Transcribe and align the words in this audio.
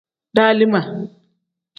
Dalima. 0.35 0.81